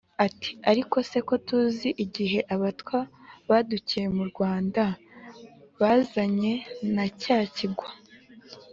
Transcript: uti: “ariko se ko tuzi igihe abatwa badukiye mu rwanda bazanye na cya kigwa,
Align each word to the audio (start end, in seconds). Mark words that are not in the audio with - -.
uti: 0.25 0.51
“ariko 0.71 0.95
se 1.09 1.17
ko 1.27 1.33
tuzi 1.47 1.89
igihe 2.05 2.39
abatwa 2.55 2.99
badukiye 3.49 4.05
mu 4.15 4.23
rwanda 4.31 4.83
bazanye 5.81 6.53
na 6.95 7.05
cya 7.21 7.39
kigwa, 7.55 7.89